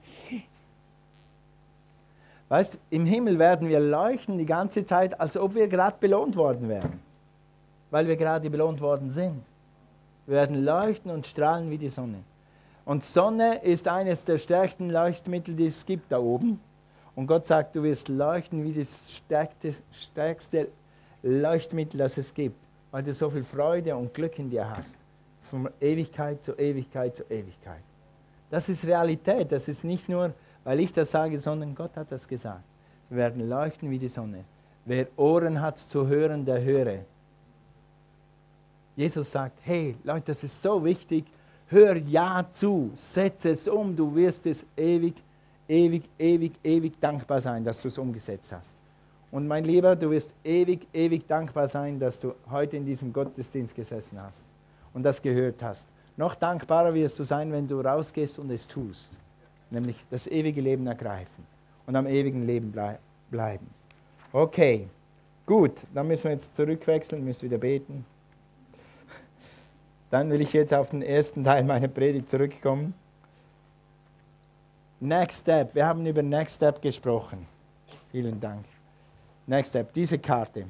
[2.48, 6.36] Weißt du, im Himmel werden wir leuchten die ganze Zeit, als ob wir gerade belohnt
[6.36, 7.00] worden wären.
[7.92, 9.44] Weil wir gerade belohnt worden sind.
[10.26, 12.24] Wir werden leuchten und strahlen wie die Sonne.
[12.84, 16.60] Und Sonne ist eines der stärksten Leuchtmittel, die es gibt da oben.
[17.16, 20.68] Und Gott sagt, du wirst leuchten wie das stärkste, stärkste
[21.24, 22.58] Leuchtmittel, das es gibt,
[22.92, 24.98] weil du so viel Freude und Glück in dir hast.
[25.42, 27.82] Von Ewigkeit zu Ewigkeit zu Ewigkeit.
[28.50, 29.52] Das ist Realität.
[29.52, 32.64] Das ist nicht nur, weil ich das sage, sondern Gott hat das gesagt.
[33.10, 34.44] Wir werden leuchten wie die Sonne.
[34.86, 37.00] Wer Ohren hat zu hören, der höre.
[38.96, 41.26] Jesus sagt, hey Leute, das ist so wichtig,
[41.68, 45.16] Hör ja zu, setze es um, du wirst es ewig,
[45.68, 48.76] ewig, ewig, ewig dankbar sein, dass du es umgesetzt hast.
[49.32, 53.76] Und mein Lieber, du wirst ewig, ewig dankbar sein, dass du heute in diesem Gottesdienst
[53.76, 54.46] gesessen hast
[54.94, 55.90] und das gehört hast.
[56.18, 59.18] Noch dankbarer wirst du sein, wenn du rausgehst und es tust,
[59.72, 61.48] nämlich das ewige Leben ergreifen
[61.88, 63.00] und am ewigen Leben blei
[63.32, 63.68] bleiben.
[64.32, 64.88] Okay,
[65.48, 68.06] gut, dann müssen wir jetzt zurückwechseln, müssen wieder beten.
[70.16, 72.94] Dann will ich jetzt auf den ersten Teil meiner Predigt zurückkommen.
[75.02, 75.76] Next Step.
[75.76, 77.46] Wir haben über Next Step gesprochen.
[78.14, 78.64] Vielen Dank.
[79.46, 79.92] Next Step.
[79.92, 80.68] Diese Karte.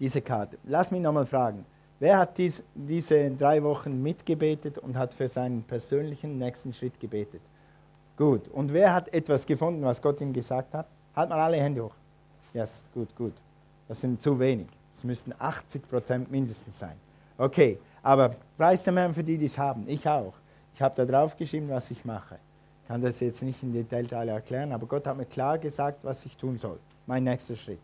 [0.00, 0.58] Diese Karte.
[0.64, 1.64] Lass mich nochmal fragen.
[2.00, 7.42] Wer hat dies, diese drei Wochen mitgebetet und hat für seinen persönlichen nächsten Schritt gebetet?
[8.16, 8.48] Gut.
[8.48, 10.88] Und wer hat etwas gefunden, was Gott ihm gesagt hat?
[11.14, 11.94] Halt mal alle Hände hoch.
[12.52, 13.34] Yes, gut, gut.
[13.86, 14.66] Das sind zu wenig.
[14.92, 17.03] Es müssten 80 Prozent mindestens sein.
[17.36, 19.84] Okay, aber preis dem Herrn für die, die es haben.
[19.88, 20.34] Ich auch.
[20.74, 22.36] Ich habe da drauf geschrieben, was ich mache.
[22.82, 26.00] Ich kann das jetzt nicht in Detail alle erklären, aber Gott hat mir klar gesagt,
[26.02, 26.78] was ich tun soll.
[27.06, 27.80] Mein nächster Schritt.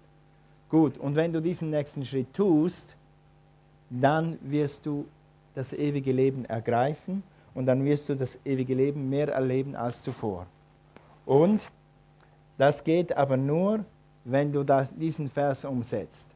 [0.69, 2.97] Gut, und wenn du diesen nächsten Schritt tust,
[3.89, 5.07] dann wirst du
[5.55, 7.23] das ewige Leben ergreifen
[7.55, 10.47] und dann wirst du das ewige Leben mehr erleben als zuvor.
[11.27, 11.71] Und
[12.57, 13.85] das geht aber nur,
[14.25, 16.29] wenn du das, diesen Vers umsetzt.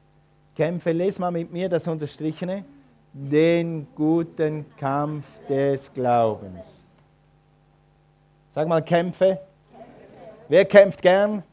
[0.56, 2.64] Kämpfe, les mal mit mir das Unterstrichene
[3.14, 6.82] den guten Kampf des Glaubens.
[8.52, 9.38] Sag mal, kämpfe.
[10.48, 11.44] Wer kämpft gern?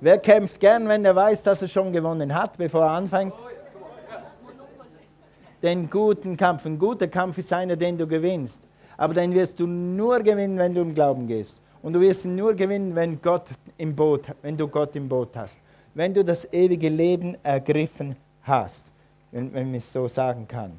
[0.00, 3.34] Wer kämpft gern, wenn er weiß, dass er schon gewonnen hat, bevor er anfängt?
[5.62, 6.64] Den guten Kampf.
[6.64, 8.62] Ein guter Kampf ist einer, den du gewinnst.
[8.96, 11.58] Aber den wirst du nur gewinnen, wenn du im Glauben gehst.
[11.82, 13.44] Und du wirst ihn nur gewinnen, wenn, Gott
[13.76, 15.60] im Boot, wenn du Gott im Boot hast.
[15.94, 18.90] Wenn du das ewige Leben ergriffen hast
[19.36, 20.72] wenn, wenn man es so sagen kann.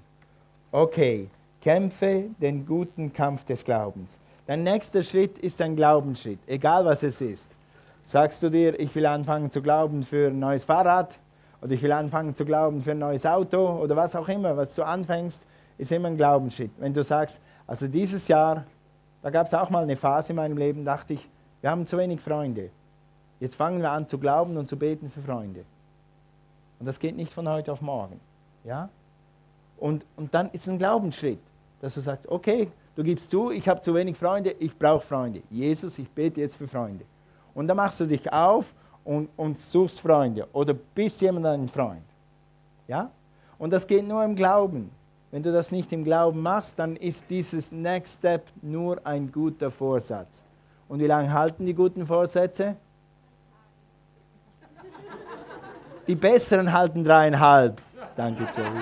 [0.71, 1.29] Okay,
[1.61, 4.19] kämpfe den guten Kampf des Glaubens.
[4.47, 7.51] Dein nächster Schritt ist ein Glaubensschritt, egal was es ist.
[8.03, 11.19] Sagst du dir, ich will anfangen zu glauben für ein neues Fahrrad
[11.61, 14.73] oder ich will anfangen zu glauben für ein neues Auto oder was auch immer, was
[14.73, 15.45] du anfängst,
[15.77, 16.71] ist immer ein Glaubensschritt.
[16.79, 18.65] Wenn du sagst, also dieses Jahr,
[19.21, 21.29] da gab es auch mal eine Phase in meinem Leben, dachte ich,
[21.61, 22.71] wir haben zu wenig Freunde.
[23.39, 25.63] Jetzt fangen wir an zu glauben und zu beten für Freunde.
[26.79, 28.19] Und das geht nicht von heute auf morgen.
[28.67, 28.89] Ja?
[29.77, 31.39] Und, und dann ist ein Glaubensschritt,
[31.79, 35.41] dass du sagst, okay, du gibst zu, ich habe zu wenig Freunde, ich brauche Freunde.
[35.49, 37.05] Jesus, ich bete jetzt für Freunde.
[37.53, 38.73] Und dann machst du dich auf
[39.05, 42.03] und, und suchst Freunde oder bist jemand ein Freund.
[42.87, 43.09] Ja?
[43.57, 44.91] Und das geht nur im Glauben.
[45.31, 49.71] Wenn du das nicht im Glauben machst, dann ist dieses Next Step nur ein guter
[49.71, 50.43] Vorsatz.
[50.89, 52.75] Und wie lange halten die guten Vorsätze?
[56.07, 57.81] Die besseren halten dreieinhalb.
[58.17, 58.81] Danke, Joey.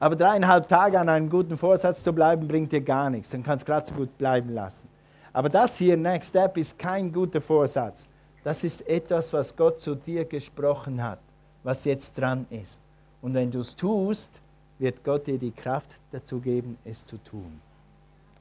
[0.00, 3.30] Aber dreieinhalb Tage an einem guten Vorsatz zu bleiben, bringt dir gar nichts.
[3.30, 4.88] Dann kannst du gerade so gut bleiben lassen.
[5.32, 8.04] Aber das hier, Next Step, ist kein guter Vorsatz.
[8.42, 11.20] Das ist etwas, was Gott zu dir gesprochen hat,
[11.62, 12.80] was jetzt dran ist.
[13.22, 14.40] Und wenn du es tust,
[14.78, 17.60] wird Gott dir die Kraft dazu geben, es zu tun.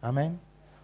[0.02, 0.40] Amen.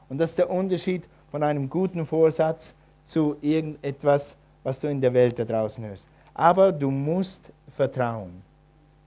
[0.08, 2.74] Und das ist der Unterschied von einem guten Vorsatz
[3.06, 6.08] zu irgendetwas, was du in der Welt da draußen hörst.
[6.39, 8.41] Aber du musst vertrauen.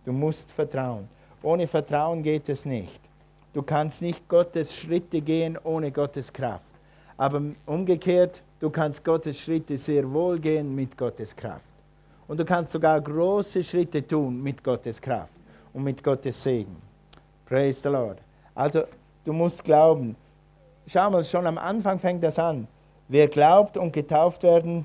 [0.05, 1.09] Du musst vertrauen.
[1.43, 3.01] Ohne Vertrauen geht es nicht.
[3.55, 6.71] Du kannst nicht Gottes Schritte gehen ohne Gottes Kraft.
[7.17, 11.65] Aber umgekehrt, du kannst Gottes Schritte sehr wohl gehen mit Gottes Kraft.
[12.29, 15.33] Und du kannst sogar große Schritte tun mit Gottes Kraft
[15.73, 16.77] und mit Gottes Segen.
[17.47, 18.19] Praise the Lord.
[18.55, 18.83] Also,
[19.25, 20.17] du musst glauben.
[20.87, 22.69] Schau mal, schon am Anfang fängt das an.
[23.09, 24.85] Wer glaubt und getauft werden,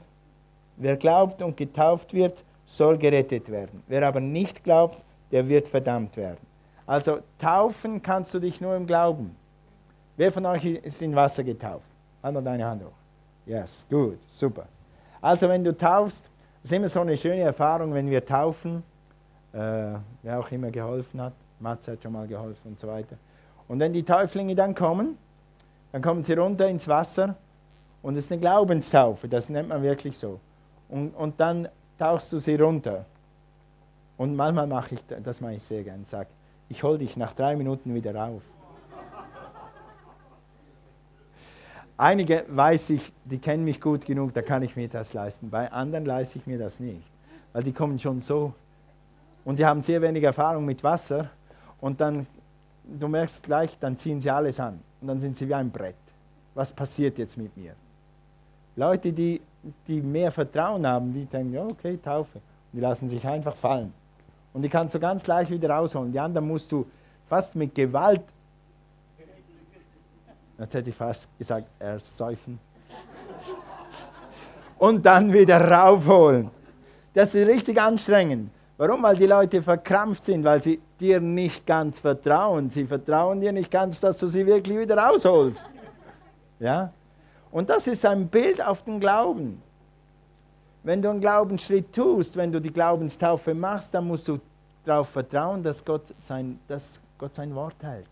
[0.78, 3.84] wer glaubt und getauft wird, soll gerettet werden.
[3.88, 4.98] Wer aber nicht glaubt,
[5.32, 6.40] der wird verdammt werden.
[6.86, 9.36] Also taufen kannst du dich nur im Glauben.
[10.16, 11.86] Wer von euch ist in Wasser getauft?
[12.22, 12.92] Mal deine Hand hoch.
[13.46, 14.68] Yes, gut, super.
[15.22, 16.30] Also wenn du taufst,
[16.63, 18.84] ist immer so eine schöne Erfahrung, wenn wir taufen,
[19.54, 19.58] äh,
[20.24, 23.16] wer auch immer geholfen hat, Matze hat schon mal geholfen und so weiter.
[23.68, 25.18] Und wenn die Täuflinge dann kommen,
[25.92, 27.36] dann kommen sie runter ins Wasser
[28.02, 30.40] und es ist eine Glaubenstaufe, das nennt man wirklich so.
[30.89, 33.06] Und, und dann tauchst du sie runter.
[34.17, 36.30] Und manchmal mache ich, das mache ich sehr gern, sage,
[36.69, 38.41] ich hole dich nach drei Minuten wieder rauf.
[42.00, 45.50] Einige weiß ich, die kennen mich gut genug, da kann ich mir das leisten.
[45.50, 47.10] Bei anderen leiste ich mir das nicht,
[47.54, 48.54] weil die kommen schon so
[49.45, 51.32] und die haben sehr wenig Erfahrung mit Wasser
[51.82, 52.28] und dann,
[52.84, 55.95] du merkst gleich, dann ziehen sie alles an und dann sind sie wie ein Brett.
[56.54, 57.73] Was passiert jetzt mit mir?
[58.78, 59.42] Leute, die,
[59.86, 62.40] die mehr Vertrauen haben, die denken, ja, okay, Taufe.
[62.72, 63.94] Die lassen sich einfach fallen.
[64.54, 66.12] Und die kannst du ganz leicht wieder rausholen.
[66.12, 66.86] Die anderen musst du
[67.28, 68.22] fast mit Gewalt
[70.60, 72.60] Jetzt hätte ich fast gesagt, ersäufen.
[74.80, 76.50] Und dann wieder raufholen.
[77.13, 78.50] Das ist richtig anstrengend.
[78.78, 79.02] Warum?
[79.04, 82.70] Weil die Leute verkrampft sind, weil sie dir nicht ganz vertrauen.
[82.70, 85.68] Sie vertrauen dir nicht ganz, dass du sie wirklich wieder rausholst.
[86.60, 86.92] Ja?
[87.51, 89.62] Und das ist ein Bild auf den Glauben.
[90.83, 94.39] Wenn du einen Glaubensschritt tust, wenn du die Glaubenstaufe machst, dann musst du
[94.86, 98.07] darauf vertrauen, dass Gott sein, dass Gott sein Wort hält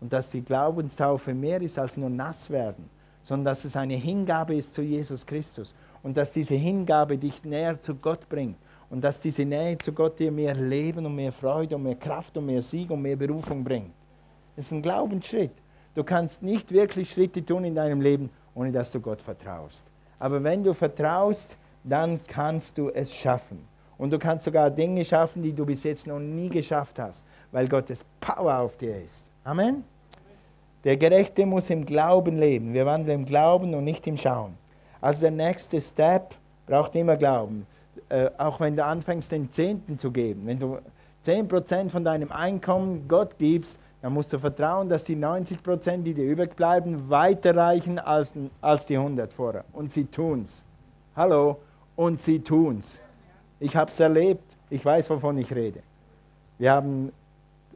[0.00, 2.88] und dass die Glaubenstaufe mehr ist als nur nass werden,
[3.22, 7.78] sondern dass es eine Hingabe ist zu Jesus Christus und dass diese Hingabe dich näher
[7.78, 8.56] zu Gott bringt
[8.88, 12.36] und dass diese Nähe zu Gott dir mehr Leben und mehr Freude und mehr Kraft
[12.36, 13.92] und mehr Sieg und mehr Berufung bringt.
[14.56, 15.52] Das ist ein Glaubensschritt.
[15.94, 19.86] Du kannst nicht wirklich Schritte tun in deinem Leben, ohne dass du Gott vertraust.
[20.18, 23.66] Aber wenn du vertraust, dann kannst du es schaffen.
[23.96, 27.68] Und du kannst sogar Dinge schaffen, die du bis jetzt noch nie geschafft hast, weil
[27.68, 29.26] Gottes Power auf dir ist.
[29.44, 29.84] Amen.
[30.84, 32.72] Der Gerechte muss im Glauben leben.
[32.72, 34.54] Wir wandeln im Glauben und nicht im Schauen.
[35.00, 36.34] Also der nächste Step
[36.66, 37.66] braucht immer Glauben.
[38.08, 40.46] Äh, auch wenn du anfängst, den Zehnten zu geben.
[40.46, 40.78] Wenn du
[41.24, 46.24] 10% von deinem Einkommen Gott gibst, dann musst du vertrauen, dass die 90%, die dir
[46.24, 49.64] übrig bleiben, weiter reichen als, als die 100 vorher.
[49.72, 50.64] Und sie tun's.
[51.14, 51.58] Hallo?
[51.96, 52.98] Und sie tun's.
[53.58, 54.56] Ich habe es erlebt.
[54.70, 55.80] Ich weiß, wovon ich rede.
[56.58, 57.12] Wir haben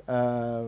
[0.07, 0.63] äh,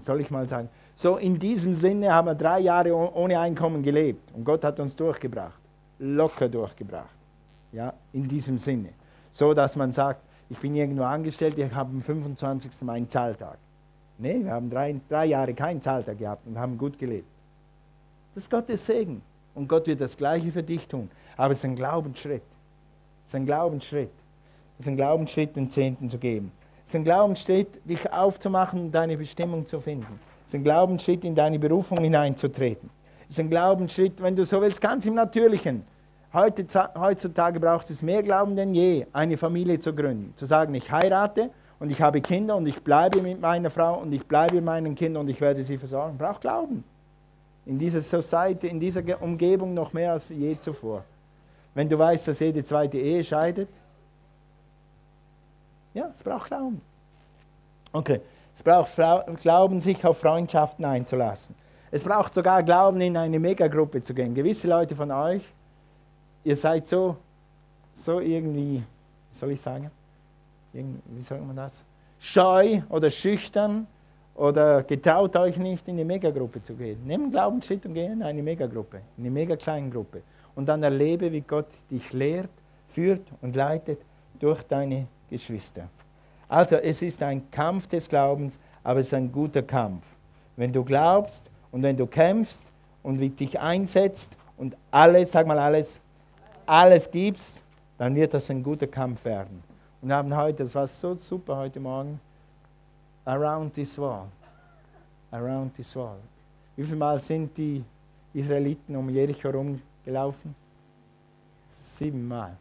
[0.00, 4.32] soll ich mal sagen, so in diesem Sinne haben wir drei Jahre ohne Einkommen gelebt
[4.34, 5.58] und Gott hat uns durchgebracht,
[5.98, 7.16] locker durchgebracht.
[7.72, 8.90] Ja, in diesem Sinne.
[9.30, 12.82] So dass man sagt, ich bin irgendwo angestellt, ich habe am 25.
[12.82, 13.58] meinen Zahltag.
[14.18, 17.28] Nee, wir haben drei, drei Jahre keinen Zahltag gehabt und haben gut gelebt.
[18.34, 19.22] Das ist Gottes Segen.
[19.54, 21.10] Und Gott wird das Gleiche für dich tun.
[21.36, 22.42] Aber es ist ein Glaubensschritt.
[23.24, 24.10] Es ist ein Glaubensschritt.
[24.76, 26.52] Es ist ein Glaubensschritt, den Zehnten zu geben.
[26.84, 30.20] Es ist ein Glaubensschritt, dich aufzumachen und deine Bestimmung zu finden.
[30.46, 32.90] Es ist ein Glaubensschritt, in deine Berufung hineinzutreten.
[33.26, 35.84] Es ist ein Glaubensschritt, wenn du so willst, ganz im Natürlichen.
[36.32, 40.32] Heutzutage braucht es mehr Glauben denn je, eine Familie zu gründen.
[40.36, 44.12] Zu sagen, ich heirate und ich habe Kinder und ich bleibe mit meiner Frau und
[44.12, 46.18] ich bleibe mit meinen Kindern und ich werde sie versorgen.
[46.18, 46.82] Braucht Glauben.
[47.66, 51.04] In dieser Society, in dieser Umgebung noch mehr als je zuvor.
[51.74, 53.68] Wenn du weißt, dass jede zweite Ehe scheidet,
[55.94, 56.80] ja, es braucht Glauben.
[57.92, 58.20] Okay,
[58.54, 58.92] es braucht
[59.40, 61.54] Glauben, sich auf Freundschaften einzulassen.
[61.90, 64.34] Es braucht sogar Glauben, in eine Megagruppe zu gehen.
[64.34, 65.42] Gewisse Leute von euch,
[66.44, 67.16] ihr seid so,
[67.92, 68.82] so irgendwie,
[69.30, 69.90] wie soll ich sagen,
[70.72, 71.82] wie sagt man das?
[72.18, 73.86] Scheu oder schüchtern
[74.34, 77.00] oder getraut euch nicht, in eine Megagruppe zu gehen.
[77.04, 80.22] Nimm einen Glaubensschritt und geh in eine Megagruppe, in eine mega kleine Gruppe.
[80.54, 82.50] Und dann erlebe, wie Gott dich lehrt,
[82.88, 84.00] führt und leitet
[84.38, 85.88] durch deine Geschwister.
[86.48, 90.06] Also es ist ein Kampf des Glaubens, aber es ist ein guter Kampf.
[90.56, 96.00] Wenn du glaubst und wenn du kämpfst und dich einsetzt und alles, sag mal alles,
[96.66, 97.62] alles gibst,
[97.98, 99.62] dann wird das ein guter Kampf werden.
[100.00, 102.20] Und haben heute, das war so super heute Morgen,
[103.24, 104.26] around this wall.
[105.30, 106.18] Around this wall.
[106.76, 107.84] Wie viel Mal sind die
[108.32, 110.54] Israeliten um Jericho herumgelaufen?
[111.68, 112.56] Siebenmal.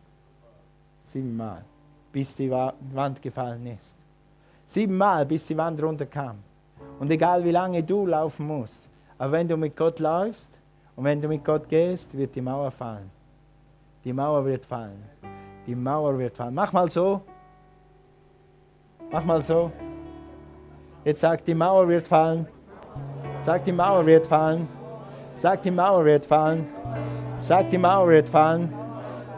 [1.03, 1.63] Siebenmal.
[2.11, 3.95] Bis die Wand gefallen ist.
[4.65, 6.37] Siebenmal, bis die Wand runterkam.
[6.99, 10.59] Und egal wie lange du laufen musst, aber wenn du mit Gott läufst
[10.95, 13.09] und wenn du mit Gott gehst, wird die Mauer fallen.
[14.03, 15.03] Die Mauer wird fallen.
[15.67, 16.55] Die Mauer wird fallen.
[16.55, 17.21] Mach mal so.
[19.11, 19.69] Mach mal so.
[21.03, 22.47] Jetzt sag, die Mauer wird fallen.
[23.41, 24.67] Sag, die Mauer wird fallen.
[25.33, 26.67] Sag, die Mauer wird fallen.
[27.37, 28.73] Sag, die Mauer wird fallen.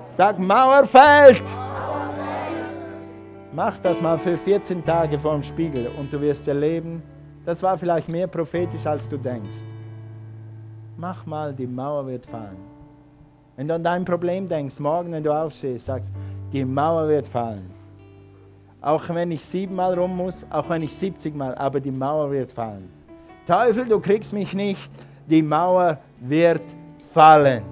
[0.05, 1.43] Sag, Mauer fällt.
[3.51, 7.01] Mach das mal für 14 Tage vor dem Spiegel und du wirst erleben,
[7.43, 9.65] das war vielleicht mehr prophetisch, als du denkst.
[10.95, 12.68] Mach mal, die Mauer wird fallen.
[13.59, 16.13] Wenn du an dein Problem denkst, morgen, wenn du aufstehst, sagst,
[16.53, 17.69] die Mauer wird fallen.
[18.79, 22.53] Auch wenn ich siebenmal rum muss, auch wenn ich 70 Mal, aber die Mauer wird
[22.53, 22.89] fallen.
[23.45, 24.89] Teufel, du kriegst mich nicht,
[25.29, 26.61] die Mauer wird
[27.11, 27.63] fallen.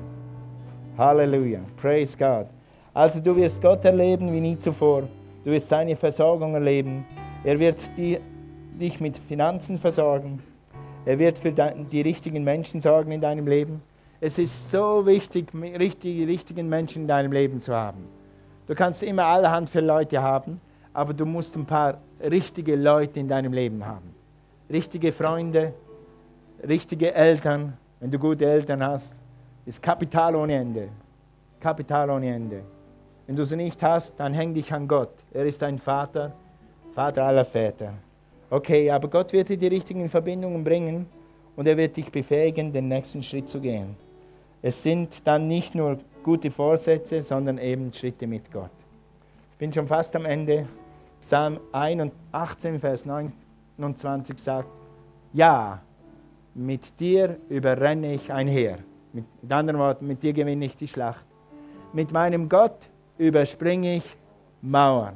[0.97, 2.47] Halleluja, praise God.
[2.93, 5.03] Also du wirst Gott erleben wie nie zuvor.
[5.45, 7.05] Du wirst seine Versorgung erleben.
[7.45, 8.19] Er wird die,
[8.77, 10.43] dich mit Finanzen versorgen.
[11.05, 13.81] Er wird für die richtigen Menschen sorgen in deinem Leben.
[14.19, 18.07] Es ist so wichtig, die richtigen Menschen in deinem Leben zu haben.
[18.65, 20.59] Du kannst immer allerhand für Leute haben,
[20.91, 24.15] aber du musst ein paar richtige Leute in deinem Leben haben.
[24.71, 25.73] Richtige Freunde,
[26.67, 27.77] richtige Eltern.
[27.99, 29.21] Wenn du gute Eltern hast,
[29.65, 30.89] ist Kapital ohne Ende.
[31.59, 32.63] Kapital ohne Ende.
[33.27, 35.13] Wenn du sie nicht hast, dann häng dich an Gott.
[35.31, 36.33] Er ist dein Vater,
[36.93, 37.93] Vater aller Väter.
[38.49, 41.05] Okay, aber Gott wird dir die richtigen Verbindungen bringen
[41.55, 43.95] und er wird dich befähigen, den nächsten Schritt zu gehen.
[44.67, 48.69] Es sind dann nicht nur gute Vorsätze, sondern eben Schritte mit Gott.
[49.53, 50.67] Ich bin schon fast am Ende.
[51.21, 54.67] Psalm 18, Vers 29 sagt,
[55.31, 55.81] ja,
[56.53, 58.79] mit dir überrenne ich ein Heer.
[59.13, 61.25] Mit anderen Worten, mit dir gewinne ich die Schlacht.
[61.93, 64.17] Mit meinem Gott überspringe ich
[64.61, 65.15] Mauern.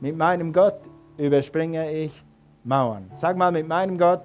[0.00, 0.80] Mit meinem Gott
[1.16, 2.24] überspringe ich
[2.64, 3.08] Mauern.
[3.12, 4.24] Sag mal, mit meinem Gott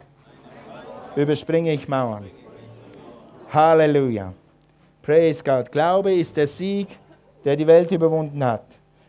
[1.15, 2.25] überspringe ich Mauern.
[3.53, 4.33] Halleluja.
[5.01, 5.71] Praise God.
[5.71, 6.87] Glaube ist der Sieg,
[7.45, 8.65] der die Welt überwunden hat,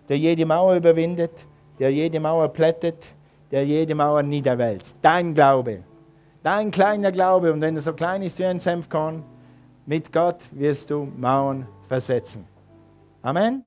[0.09, 1.45] der jede Mauer überwindet,
[1.79, 3.09] der jede Mauer plättet,
[3.51, 4.97] der jede Mauer niederwälzt.
[5.03, 5.81] Dein Glaube,
[6.43, 9.25] dein kleiner Glaube, und wenn er so klein ist wie ein Senfkorn,
[9.87, 12.47] mit Gott wirst du Mauern versetzen.
[13.23, 13.59] Amen.